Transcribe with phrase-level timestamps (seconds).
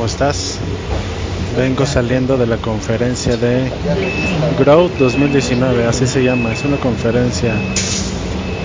[0.00, 0.58] ¿Cómo estás?
[1.58, 3.70] Vengo saliendo de la conferencia de
[4.58, 6.54] Growth 2019, así se llama.
[6.54, 7.52] Es una conferencia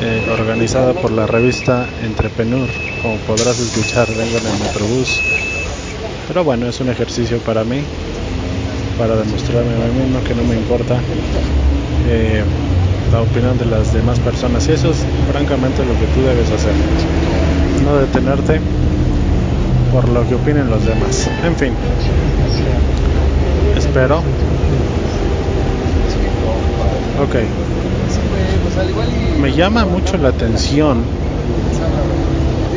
[0.01, 2.69] eh, organizada por la revista Entrepreneur.
[3.01, 5.19] Como podrás escuchar, vengo en el Metrobús.
[6.29, 7.81] Pero bueno, es un ejercicio para mí,
[8.97, 10.97] para demostrarme a mí mismo que no me importa
[12.07, 12.45] eh,
[13.11, 14.69] la opinión de las demás personas.
[14.69, 16.71] Y eso es francamente lo que tú debes hacer.
[17.83, 18.61] No detenerte
[19.91, 21.29] por lo que opinen los demás.
[21.43, 21.73] En fin,
[23.77, 24.17] espero.
[27.21, 27.35] Ok.
[29.41, 31.03] Me llama mucho la atención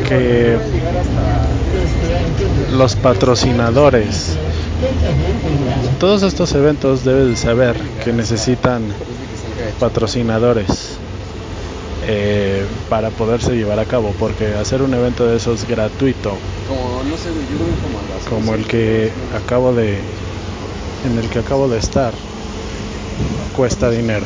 [0.07, 0.57] que
[2.71, 4.37] los patrocinadores,
[5.99, 8.83] todos estos eventos deben saber que necesitan
[9.79, 10.98] patrocinadores
[12.11, 16.33] eh, para poderse llevar a cabo, porque hacer un evento de esos gratuito,
[18.27, 19.99] como el que acabo de,
[21.05, 22.11] en el que acabo de estar,
[23.55, 24.25] cuesta dinero.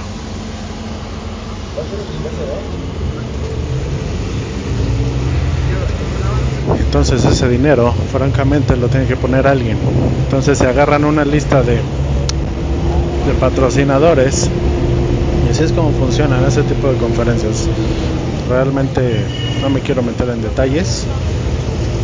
[6.80, 9.78] Entonces ese dinero, francamente, lo tiene que poner alguien.
[10.24, 14.50] Entonces se agarran una lista de, de patrocinadores
[15.64, 17.68] así es como funcionan ese tipo de conferencias.
[18.50, 19.24] Realmente
[19.62, 21.06] no me quiero meter en detalles,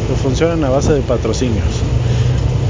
[0.07, 1.81] pero funcionan a base de patrocinios.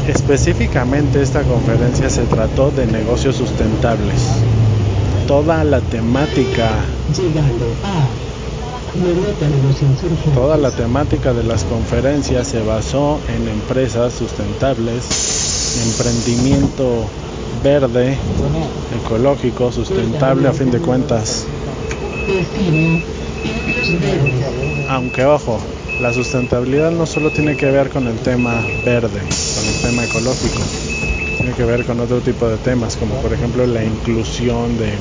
[0.07, 4.29] Específicamente esta conferencia se trató de negocios sustentables.
[5.27, 6.69] Toda la temática
[10.33, 15.05] Toda la temática de las conferencias se basó en empresas sustentables,
[15.85, 17.05] emprendimiento
[17.63, 18.17] verde,
[19.03, 21.45] ecológico, sustentable a fin de cuentas.
[24.89, 25.59] Aunque ojo,
[26.01, 30.61] la sustentabilidad no solo tiene que ver con el tema verde, con el tema ecológico,
[31.37, 34.93] tiene que ver con otro tipo de temas, como por ejemplo la inclusión de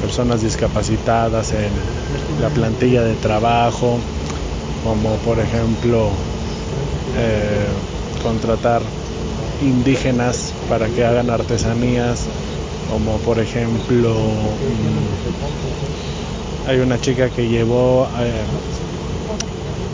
[0.00, 1.70] personas discapacitadas en
[2.40, 3.98] la plantilla de trabajo,
[4.82, 6.10] como por ejemplo
[7.16, 7.66] eh,
[8.22, 8.82] contratar
[9.62, 12.26] indígenas para que hagan artesanías,
[12.90, 15.14] como por ejemplo mm,
[16.68, 18.42] hay una chica que llevó eh,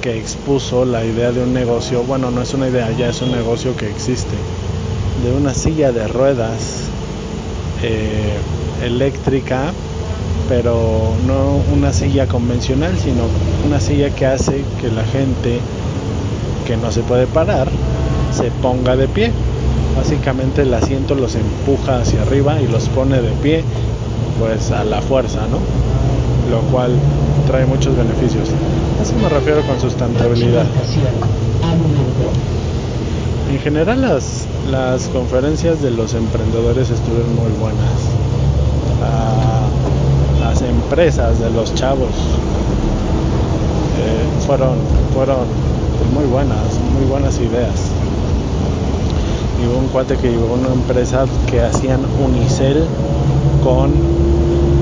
[0.03, 3.33] que expuso la idea de un negocio, bueno no es una idea, ya es un
[3.33, 4.37] negocio que existe,
[5.25, 6.89] de una silla de ruedas
[7.83, 8.37] eh,
[8.85, 9.73] eléctrica
[10.51, 13.23] pero no una silla convencional, sino
[13.65, 15.61] una silla que hace que la gente
[16.67, 17.69] que no se puede parar
[18.33, 19.31] se ponga de pie.
[19.97, 23.65] Básicamente el asiento los empuja hacia arriba y los pone de pie
[24.39, 25.59] pues a la fuerza, ¿no?
[26.51, 26.93] Lo cual
[27.47, 28.49] trae muchos beneficios.
[28.99, 30.65] A eso me refiero con sustentabilidad.
[33.51, 38.09] En general las, las conferencias de los emprendedores estuvieron muy buenas.
[40.41, 42.11] Las empresas de los chavos
[43.99, 44.77] eh, fueron,
[45.15, 45.47] fueron
[46.15, 47.91] muy buenas, muy buenas ideas.
[49.61, 52.85] Y hubo un cuate que llevó una empresa que hacían unicel
[53.63, 53.91] con,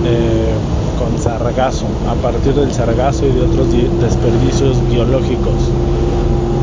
[0.05, 0.53] eh,
[0.99, 3.67] con sargazo, a partir del sargazo y de otros
[4.01, 5.71] desperdicios biológicos,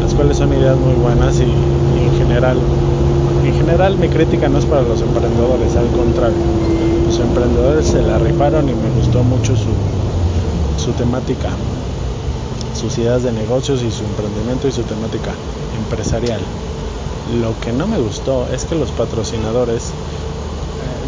[0.02, 2.58] las cuales son ideas muy buenas y, y en general
[3.46, 6.38] en general mi crítica no es para los emprendedores, al contrario.
[7.06, 9.70] Los emprendedores se la rifaron y me gustó mucho su,
[10.84, 11.50] su temática,
[12.74, 15.32] sus ideas de negocios y su emprendimiento y su temática
[15.78, 16.40] empresarial.
[17.34, 19.92] Lo que no me gustó es que los patrocinadores, eh,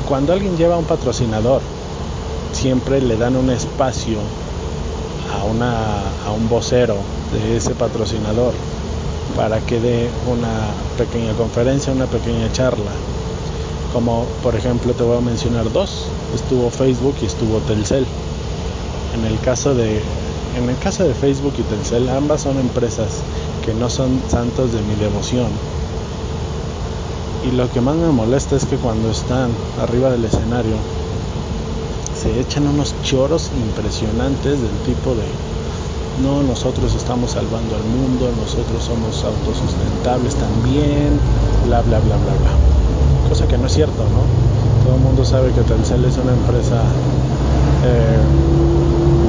[0.07, 1.61] cuando alguien lleva un patrocinador,
[2.53, 4.17] siempre le dan un espacio
[5.31, 6.95] a, a un vocero
[7.31, 8.53] de ese patrocinador
[9.35, 12.91] para que dé una pequeña conferencia, una pequeña charla.
[13.93, 18.07] Como por ejemplo te voy a mencionar dos, estuvo Facebook y estuvo Telcel.
[19.15, 20.01] En el caso de
[20.57, 23.21] en el caso de Facebook y Telcel, ambas son empresas
[23.63, 25.49] que no son santos de mi devoción.
[27.47, 29.49] Y lo que más me molesta es que cuando están
[29.81, 30.75] arriba del escenario
[32.13, 35.23] se echan unos choros impresionantes del tipo de
[36.21, 41.19] no, nosotros estamos salvando al mundo, nosotros somos autosustentables también,
[41.67, 43.29] bla, bla, bla, bla, bla.
[43.29, 44.83] Cosa que no es cierto, ¿no?
[44.83, 46.81] Todo el mundo sabe que Telcel es una empresa
[47.85, 48.17] eh,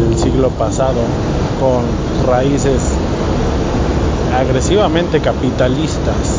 [0.00, 1.00] del siglo pasado
[1.60, 1.84] con
[2.26, 2.82] raíces
[4.34, 6.37] agresivamente capitalistas.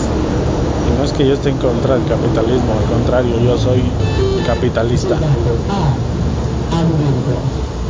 [0.89, 3.83] Y no es que yo esté en contra del capitalismo, al contrario, yo soy
[4.45, 5.17] capitalista.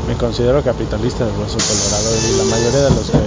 [0.07, 3.17] Me considero capitalista de hueso colorado y la mayoría de los que...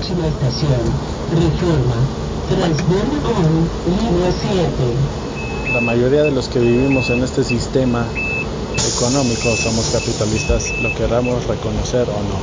[5.73, 8.05] La mayoría de los que vivimos en este sistema
[8.97, 12.39] económico somos capitalistas, lo queramos reconocer o no.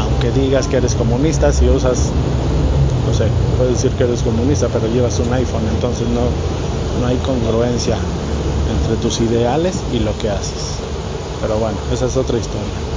[0.00, 2.10] Aunque digas que eres comunista, si usas,
[3.06, 3.26] no sé,
[3.58, 6.22] puedes decir que eres comunista, pero llevas un iPhone, entonces no,
[7.00, 7.96] no hay congruencia
[8.70, 10.76] entre tus ideales y lo que haces.
[11.40, 12.92] Pero bueno, esa es otra historia.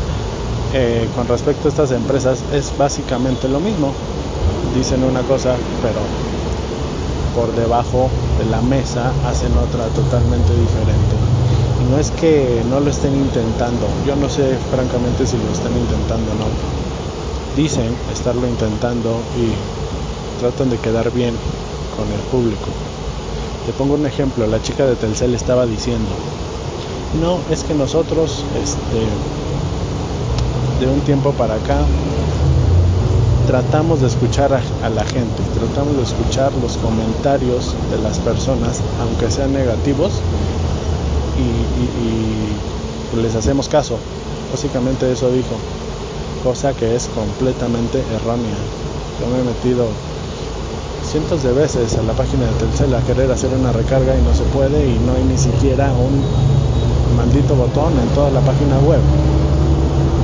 [0.73, 3.93] Eh, con respecto a estas empresas es básicamente lo mismo.
[4.75, 6.01] Dicen una cosa, pero
[7.35, 11.15] por debajo de la mesa hacen otra totalmente diferente.
[11.81, 15.71] Y no es que no lo estén intentando, yo no sé francamente si lo están
[15.77, 16.47] intentando o no.
[17.55, 19.84] Dicen estarlo intentando y
[20.39, 21.35] tratan de quedar bien
[21.95, 22.67] con el público.
[23.65, 26.11] Te pongo un ejemplo, la chica de Telcel estaba diciendo,
[27.19, 29.05] no, es que nosotros, este,
[30.79, 31.79] de un tiempo para acá,
[33.47, 39.31] tratamos de escuchar a, la gente, tratamos de escuchar los comentarios de las personas, aunque
[39.31, 40.21] sean negativos,
[41.37, 43.97] y, les hacemos caso.
[44.51, 45.55] Básicamente eso dijo,
[46.43, 48.55] cosa que es completamente errónea.
[49.19, 49.87] Yo me he metido
[51.15, 54.33] cientos de veces a la página de Telcel a querer hacer una recarga y no
[54.33, 56.21] se puede y no hay ni siquiera un
[57.15, 58.99] maldito botón en toda la página web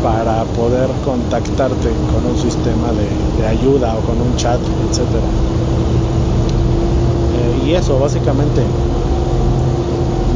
[0.04, 5.00] para poder contactarte con un sistema de, ayuda o con un chat, etc.
[7.40, 8.62] Eh, y eso básicamente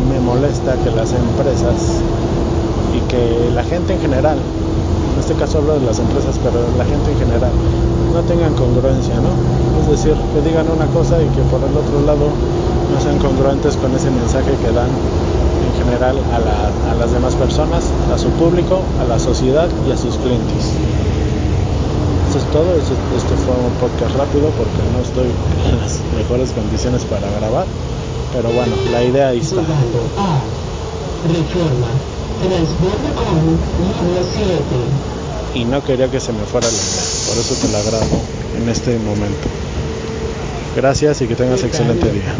[0.09, 1.99] me molesta que las empresas
[2.95, 6.85] y que la gente en general, en este caso hablo de las empresas, pero la
[6.85, 7.51] gente en general,
[8.13, 9.74] no tengan congruencia, ¿no?
[9.85, 12.33] Es decir, que digan una cosa y que por el otro lado
[12.91, 14.89] no sean congruentes con ese mensaje que dan
[15.77, 20.73] general a, las demás personas, a su público, a la sociedad y a sus clientes.
[22.29, 25.29] Eso es todo, este, este fue un podcast rápido porque no estoy
[25.69, 27.67] en las mejores condiciones para grabar,
[28.33, 29.61] pero bueno, la idea ahí está.
[35.53, 38.19] Y no quería que se me fuera la idea, por eso te la grabo
[38.57, 39.64] en este momento.
[40.75, 42.35] Gracias y que tengas excelente día.